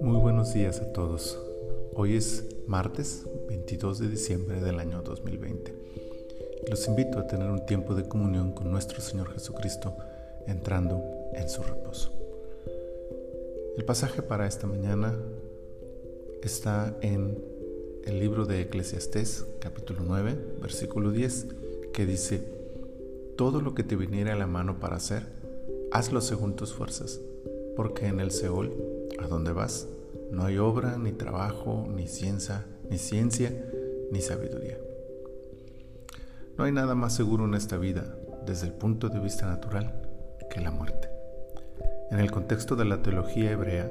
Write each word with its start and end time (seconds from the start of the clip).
Muy 0.00 0.20
buenos 0.20 0.54
días 0.54 0.80
a 0.80 0.92
todos. 0.92 1.36
Hoy 1.94 2.14
es 2.14 2.44
martes 2.68 3.26
22 3.48 3.98
de 3.98 4.08
diciembre 4.08 4.60
del 4.60 4.78
año 4.78 5.02
2020. 5.02 5.74
Los 6.70 6.86
invito 6.86 7.18
a 7.18 7.26
tener 7.26 7.50
un 7.50 7.66
tiempo 7.66 7.96
de 7.96 8.06
comunión 8.06 8.52
con 8.52 8.70
nuestro 8.70 9.00
Señor 9.00 9.32
Jesucristo 9.32 9.96
entrando 10.46 11.02
en 11.34 11.48
su 11.48 11.64
reposo. 11.64 12.12
El 13.76 13.84
pasaje 13.84 14.22
para 14.22 14.46
esta 14.46 14.68
mañana 14.68 15.16
está 16.44 16.96
en 17.00 17.42
el 18.04 18.20
libro 18.20 18.46
de 18.46 18.60
Eclesiastés, 18.60 19.46
capítulo 19.58 20.02
9, 20.04 20.36
versículo 20.60 21.10
10, 21.10 21.46
que 21.92 22.06
dice, 22.06 22.40
Todo 23.36 23.60
lo 23.60 23.74
que 23.74 23.82
te 23.82 23.96
viniera 23.96 24.34
a 24.34 24.36
la 24.36 24.46
mano 24.46 24.78
para 24.78 24.96
hacer, 24.96 25.41
hazlo 25.92 26.20
según 26.20 26.56
tus 26.56 26.72
fuerzas, 26.72 27.20
porque 27.76 28.06
en 28.06 28.20
el 28.20 28.30
Seol, 28.30 28.72
a 29.18 29.26
donde 29.26 29.52
vas, 29.52 29.88
no 30.30 30.44
hay 30.44 30.58
obra, 30.58 30.96
ni 30.96 31.12
trabajo, 31.12 31.86
ni 31.94 32.08
ciencia, 32.08 32.66
ni 32.88 32.98
ciencia, 32.98 33.52
ni 34.10 34.20
sabiduría. 34.20 34.78
No 36.56 36.64
hay 36.64 36.72
nada 36.72 36.94
más 36.94 37.14
seguro 37.14 37.44
en 37.44 37.54
esta 37.54 37.76
vida, 37.76 38.16
desde 38.46 38.66
el 38.66 38.72
punto 38.72 39.08
de 39.08 39.20
vista 39.20 39.46
natural, 39.46 40.08
que 40.50 40.60
la 40.60 40.70
muerte. 40.70 41.08
En 42.10 42.20
el 42.20 42.30
contexto 42.30 42.74
de 42.76 42.84
la 42.86 43.02
teología 43.02 43.50
hebrea, 43.50 43.90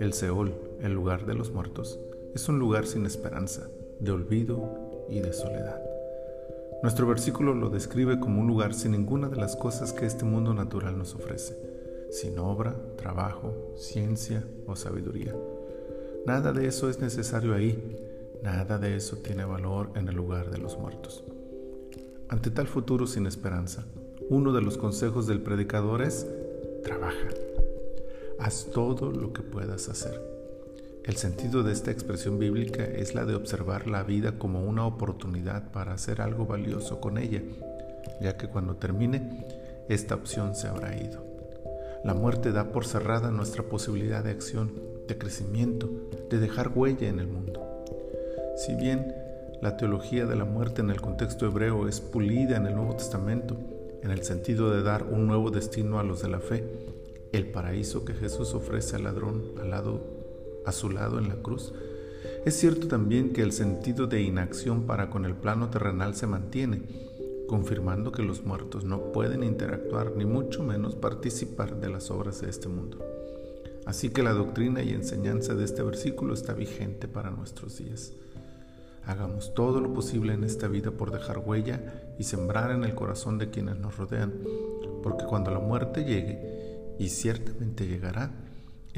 el 0.00 0.12
Seol, 0.12 0.54
el 0.80 0.92
lugar 0.92 1.26
de 1.26 1.34
los 1.34 1.52
muertos, 1.52 1.98
es 2.34 2.48
un 2.48 2.58
lugar 2.58 2.86
sin 2.86 3.06
esperanza, 3.06 3.68
de 4.00 4.10
olvido 4.10 5.06
y 5.08 5.20
de 5.20 5.32
soledad. 5.32 5.95
Nuestro 6.82 7.06
versículo 7.06 7.54
lo 7.54 7.70
describe 7.70 8.20
como 8.20 8.40
un 8.40 8.46
lugar 8.46 8.74
sin 8.74 8.92
ninguna 8.92 9.28
de 9.28 9.36
las 9.36 9.56
cosas 9.56 9.92
que 9.92 10.04
este 10.04 10.24
mundo 10.24 10.52
natural 10.52 10.98
nos 10.98 11.14
ofrece, 11.14 11.56
sin 12.10 12.38
obra, 12.38 12.76
trabajo, 12.96 13.74
ciencia 13.76 14.44
o 14.66 14.76
sabiduría. 14.76 15.34
Nada 16.26 16.52
de 16.52 16.66
eso 16.66 16.90
es 16.90 17.00
necesario 17.00 17.54
ahí, 17.54 17.96
nada 18.42 18.78
de 18.78 18.96
eso 18.96 19.16
tiene 19.16 19.44
valor 19.44 19.90
en 19.94 20.08
el 20.08 20.16
lugar 20.16 20.50
de 20.50 20.58
los 20.58 20.78
muertos. 20.78 21.24
Ante 22.28 22.50
tal 22.50 22.66
futuro 22.66 23.06
sin 23.06 23.26
esperanza, 23.26 23.86
uno 24.28 24.52
de 24.52 24.60
los 24.60 24.76
consejos 24.76 25.26
del 25.26 25.40
predicador 25.40 26.02
es, 26.02 26.26
trabaja, 26.82 27.28
haz 28.38 28.66
todo 28.72 29.10
lo 29.10 29.32
que 29.32 29.42
puedas 29.42 29.88
hacer. 29.88 30.35
El 31.06 31.16
sentido 31.16 31.62
de 31.62 31.72
esta 31.72 31.92
expresión 31.92 32.40
bíblica 32.40 32.84
es 32.84 33.14
la 33.14 33.24
de 33.24 33.36
observar 33.36 33.86
la 33.86 34.02
vida 34.02 34.40
como 34.40 34.64
una 34.64 34.84
oportunidad 34.84 35.70
para 35.70 35.92
hacer 35.92 36.20
algo 36.20 36.46
valioso 36.46 37.00
con 37.00 37.16
ella, 37.16 37.42
ya 38.20 38.36
que 38.36 38.48
cuando 38.48 38.74
termine, 38.74 39.46
esta 39.88 40.16
opción 40.16 40.56
se 40.56 40.66
habrá 40.66 40.96
ido. 40.96 41.24
La 42.02 42.12
muerte 42.12 42.50
da 42.50 42.72
por 42.72 42.84
cerrada 42.84 43.30
nuestra 43.30 43.62
posibilidad 43.62 44.24
de 44.24 44.32
acción, 44.32 44.72
de 45.06 45.16
crecimiento, 45.16 45.88
de 46.28 46.40
dejar 46.40 46.72
huella 46.74 47.08
en 47.08 47.20
el 47.20 47.28
mundo. 47.28 47.84
Si 48.56 48.74
bien 48.74 49.14
la 49.62 49.76
teología 49.76 50.26
de 50.26 50.34
la 50.34 50.44
muerte 50.44 50.80
en 50.80 50.90
el 50.90 51.00
contexto 51.00 51.46
hebreo 51.46 51.86
es 51.86 52.00
pulida 52.00 52.56
en 52.56 52.66
el 52.66 52.74
Nuevo 52.74 52.96
Testamento, 52.96 53.56
en 54.02 54.10
el 54.10 54.24
sentido 54.24 54.72
de 54.72 54.82
dar 54.82 55.04
un 55.04 55.28
nuevo 55.28 55.52
destino 55.52 56.00
a 56.00 56.02
los 56.02 56.20
de 56.20 56.28
la 56.30 56.40
fe, 56.40 56.64
el 57.30 57.46
paraíso 57.52 58.04
que 58.04 58.14
Jesús 58.14 58.54
ofrece 58.54 58.96
al 58.96 59.04
ladrón 59.04 59.52
al 59.60 59.70
lado 59.70 60.15
a 60.66 60.72
su 60.72 60.90
lado 60.90 61.18
en 61.18 61.28
la 61.28 61.36
cruz. 61.36 61.72
Es 62.44 62.58
cierto 62.58 62.88
también 62.88 63.32
que 63.32 63.42
el 63.42 63.52
sentido 63.52 64.06
de 64.06 64.22
inacción 64.22 64.82
para 64.82 65.08
con 65.08 65.24
el 65.24 65.34
plano 65.34 65.70
terrenal 65.70 66.14
se 66.14 66.26
mantiene, 66.26 66.82
confirmando 67.48 68.12
que 68.12 68.22
los 68.22 68.44
muertos 68.44 68.84
no 68.84 69.12
pueden 69.12 69.42
interactuar 69.42 70.12
ni 70.16 70.24
mucho 70.24 70.62
menos 70.62 70.94
participar 70.94 71.80
de 71.80 71.88
las 71.88 72.10
obras 72.10 72.40
de 72.40 72.50
este 72.50 72.68
mundo. 72.68 72.98
Así 73.86 74.10
que 74.10 74.22
la 74.22 74.32
doctrina 74.32 74.82
y 74.82 74.90
enseñanza 74.90 75.54
de 75.54 75.64
este 75.64 75.82
versículo 75.82 76.34
está 76.34 76.52
vigente 76.52 77.06
para 77.06 77.30
nuestros 77.30 77.78
días. 77.78 78.12
Hagamos 79.04 79.54
todo 79.54 79.80
lo 79.80 79.94
posible 79.94 80.34
en 80.34 80.42
esta 80.42 80.66
vida 80.66 80.90
por 80.90 81.12
dejar 81.12 81.38
huella 81.38 81.80
y 82.18 82.24
sembrar 82.24 82.72
en 82.72 82.82
el 82.82 82.96
corazón 82.96 83.38
de 83.38 83.50
quienes 83.50 83.76
nos 83.76 83.96
rodean, 83.96 84.34
porque 85.04 85.24
cuando 85.24 85.52
la 85.52 85.60
muerte 85.60 86.04
llegue, 86.04 86.96
y 86.98 87.08
ciertamente 87.08 87.86
llegará, 87.86 88.32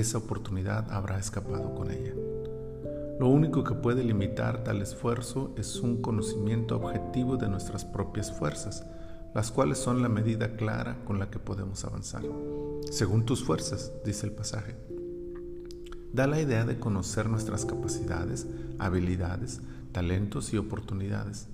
esa 0.00 0.18
oportunidad 0.18 0.90
habrá 0.90 1.18
escapado 1.18 1.74
con 1.74 1.90
ella. 1.90 2.12
Lo 3.18 3.28
único 3.28 3.64
que 3.64 3.74
puede 3.74 4.04
limitar 4.04 4.62
tal 4.62 4.82
esfuerzo 4.82 5.54
es 5.56 5.76
un 5.80 6.02
conocimiento 6.02 6.76
objetivo 6.76 7.38
de 7.38 7.48
nuestras 7.48 7.86
propias 7.86 8.30
fuerzas, 8.30 8.84
las 9.34 9.50
cuales 9.50 9.78
son 9.78 10.02
la 10.02 10.10
medida 10.10 10.54
clara 10.56 10.98
con 11.06 11.18
la 11.18 11.30
que 11.30 11.38
podemos 11.38 11.82
avanzar. 11.86 12.22
Según 12.90 13.24
tus 13.24 13.42
fuerzas, 13.42 13.90
dice 14.04 14.26
el 14.26 14.32
pasaje. 14.32 14.76
Da 16.12 16.26
la 16.26 16.40
idea 16.42 16.66
de 16.66 16.78
conocer 16.78 17.28
nuestras 17.30 17.64
capacidades, 17.64 18.46
habilidades, 18.78 19.62
talentos 19.92 20.52
y 20.52 20.58
oportunidades, 20.58 21.48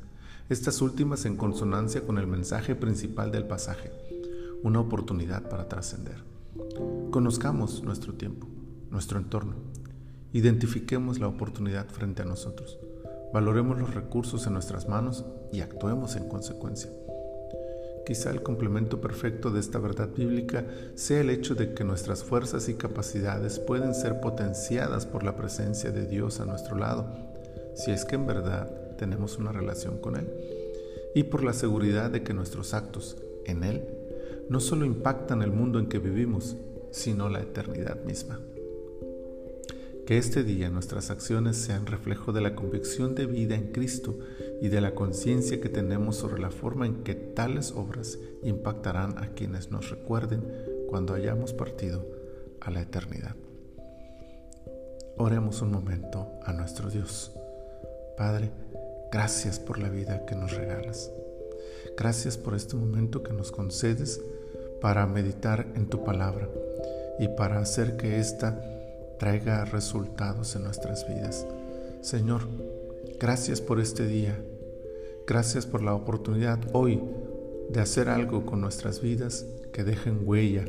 estas 0.48 0.82
últimas 0.82 1.24
en 1.26 1.36
consonancia 1.36 2.04
con 2.04 2.18
el 2.18 2.26
mensaje 2.26 2.74
principal 2.74 3.30
del 3.30 3.46
pasaje, 3.46 3.92
una 4.64 4.80
oportunidad 4.80 5.48
para 5.48 5.68
trascender. 5.68 6.31
Conozcamos 7.10 7.82
nuestro 7.82 8.12
tiempo, 8.12 8.46
nuestro 8.90 9.18
entorno. 9.18 9.54
Identifiquemos 10.34 11.18
la 11.18 11.28
oportunidad 11.28 11.88
frente 11.88 12.20
a 12.20 12.26
nosotros. 12.26 12.78
Valoremos 13.32 13.78
los 13.78 13.94
recursos 13.94 14.46
en 14.46 14.52
nuestras 14.52 14.86
manos 14.86 15.24
y 15.50 15.62
actuemos 15.62 16.14
en 16.16 16.28
consecuencia. 16.28 16.90
Quizá 18.04 18.30
el 18.30 18.42
complemento 18.42 19.00
perfecto 19.00 19.50
de 19.50 19.60
esta 19.60 19.78
verdad 19.78 20.10
bíblica 20.14 20.66
sea 20.94 21.20
el 21.20 21.30
hecho 21.30 21.54
de 21.54 21.72
que 21.72 21.84
nuestras 21.84 22.22
fuerzas 22.22 22.68
y 22.68 22.74
capacidades 22.74 23.58
pueden 23.58 23.94
ser 23.94 24.20
potenciadas 24.20 25.06
por 25.06 25.22
la 25.22 25.36
presencia 25.36 25.90
de 25.90 26.06
Dios 26.06 26.40
a 26.40 26.44
nuestro 26.44 26.76
lado, 26.76 27.06
si 27.74 27.92
es 27.92 28.04
que 28.04 28.16
en 28.16 28.26
verdad 28.26 28.96
tenemos 28.98 29.38
una 29.38 29.52
relación 29.52 29.98
con 29.98 30.16
Él, 30.16 30.28
y 31.14 31.22
por 31.24 31.44
la 31.44 31.54
seguridad 31.54 32.10
de 32.10 32.22
que 32.22 32.34
nuestros 32.34 32.74
actos 32.74 33.16
en 33.46 33.64
Él 33.64 34.01
no 34.48 34.60
solo 34.60 34.84
impactan 34.84 35.42
el 35.42 35.52
mundo 35.52 35.78
en 35.78 35.86
que 35.86 35.98
vivimos, 35.98 36.56
sino 36.90 37.28
la 37.28 37.40
eternidad 37.40 38.04
misma. 38.04 38.40
Que 40.06 40.18
este 40.18 40.42
día 40.42 40.68
nuestras 40.68 41.10
acciones 41.10 41.56
sean 41.56 41.86
reflejo 41.86 42.32
de 42.32 42.40
la 42.40 42.56
convicción 42.56 43.14
de 43.14 43.26
vida 43.26 43.54
en 43.54 43.72
Cristo 43.72 44.18
y 44.60 44.68
de 44.68 44.80
la 44.80 44.94
conciencia 44.94 45.60
que 45.60 45.68
tenemos 45.68 46.16
sobre 46.16 46.42
la 46.42 46.50
forma 46.50 46.86
en 46.86 47.04
que 47.04 47.14
tales 47.14 47.72
obras 47.72 48.18
impactarán 48.42 49.16
a 49.18 49.28
quienes 49.28 49.70
nos 49.70 49.90
recuerden 49.90 50.42
cuando 50.88 51.14
hayamos 51.14 51.52
partido 51.52 52.04
a 52.60 52.70
la 52.70 52.82
eternidad. 52.82 53.36
Oremos 55.16 55.62
un 55.62 55.70
momento 55.70 56.28
a 56.44 56.52
nuestro 56.52 56.90
Dios. 56.90 57.32
Padre, 58.16 58.50
gracias 59.10 59.60
por 59.60 59.78
la 59.78 59.88
vida 59.88 60.26
que 60.26 60.34
nos 60.34 60.52
regalas. 60.52 61.12
Gracias 61.96 62.36
por 62.36 62.54
este 62.54 62.76
momento 62.76 63.22
que 63.22 63.32
nos 63.32 63.52
concedes 63.52 64.20
para 64.80 65.06
meditar 65.06 65.72
en 65.76 65.86
tu 65.86 66.04
palabra 66.04 66.48
y 67.18 67.28
para 67.28 67.60
hacer 67.60 67.96
que 67.96 68.18
ésta 68.18 68.60
traiga 69.18 69.64
resultados 69.64 70.56
en 70.56 70.64
nuestras 70.64 71.06
vidas. 71.06 71.46
Señor, 72.00 72.48
gracias 73.20 73.60
por 73.60 73.78
este 73.78 74.06
día. 74.06 74.42
Gracias 75.26 75.66
por 75.66 75.82
la 75.82 75.94
oportunidad 75.94 76.58
hoy 76.72 77.00
de 77.70 77.80
hacer 77.80 78.08
algo 78.08 78.44
con 78.44 78.60
nuestras 78.60 79.00
vidas 79.00 79.46
que 79.72 79.84
dejen 79.84 80.22
huella 80.24 80.64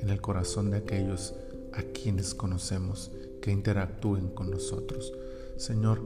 en 0.00 0.08
el 0.08 0.20
corazón 0.20 0.70
de 0.70 0.78
aquellos 0.78 1.34
a 1.72 1.82
quienes 1.82 2.34
conocemos, 2.34 3.10
que 3.42 3.52
interactúen 3.52 4.28
con 4.28 4.50
nosotros. 4.50 5.12
Señor, 5.56 6.00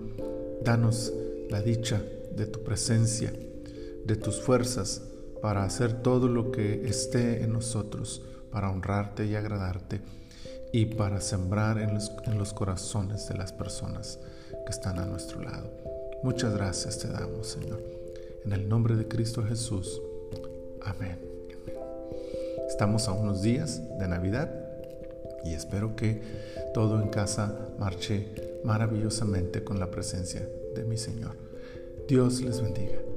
danos 0.63 1.13
la 1.49 1.63
dicha 1.63 2.03
de 2.35 2.47
tu 2.47 2.65
presencia, 2.65 3.33
de 4.05 4.17
tus 4.17 4.41
fuerzas, 4.41 5.03
para 5.41 5.65
hacer 5.65 6.03
todo 6.03 6.29
lo 6.29 6.53
que 6.53 6.87
esté 6.87 7.43
en 7.43 7.53
nosotros, 7.53 8.23
para 8.51 8.71
honrarte 8.71 9.27
y 9.27 9.35
agradarte 9.35 10.01
y 10.73 10.87
para 10.87 11.21
sembrar 11.21 11.79
en 11.79 11.95
los, 12.39 12.55
corazones 12.55 13.29
de 13.29 13.37
las 13.37 13.53
personas 13.53 14.19
que 14.65 14.71
están 14.71 14.99
a 14.99 15.07
nuestro 15.07 15.43
lado. 15.43 15.71
Muchas 16.23 16.55
gracias 16.55 16.99
te 16.99 17.09
damos, 17.09 17.49
Señor. 17.49 17.83
En 18.45 18.53
el 18.53 18.69
nombre 18.69 18.97
de 18.97 19.09
Cristo 19.09 19.43
Jesús. 19.45 20.01
Amén. 20.83 21.19
Estamos 22.69 23.09
a 23.09 23.13
unos 23.13 23.43
días 23.43 23.83
de 23.99 24.09
Navidad 24.09 24.51
y 25.45 25.55
espero 25.55 25.95
que 25.97 26.23
todo 26.73 27.03
en 27.03 27.09
casa 27.09 27.69
marche 27.79 28.61
maravillosamente 28.65 29.65
con 29.65 29.79
la 29.79 29.91
presencia 29.91 30.49
de 30.75 30.85
mi 30.85 30.97
Señor. 30.97 31.37
Dios 32.09 32.41
les 32.41 32.63
bendiga. 32.63 33.12